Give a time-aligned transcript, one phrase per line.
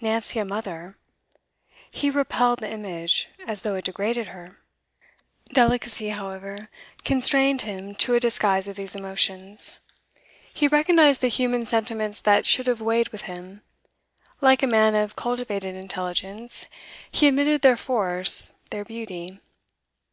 [0.00, 0.96] Nancy a mother
[1.92, 4.58] he repelled the image, as though it degraded her.
[5.52, 6.68] Delicacy, however,
[7.04, 9.78] constrained him to a disguise of these emotions.
[10.52, 13.62] He recognised the human sentiments that should have weighed with him;
[14.40, 16.66] like a man of cultivated intelligence,
[17.08, 19.38] he admitted their force, their beauty.